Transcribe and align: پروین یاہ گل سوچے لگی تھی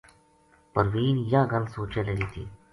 پروین 0.73 1.17
یاہ 1.31 1.45
گل 1.51 1.65
سوچے 1.75 2.01
لگی 2.07 2.27
تھی 2.33 2.43